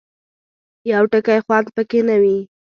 [0.91, 2.37] یو ټکی خوند پکې نه وي.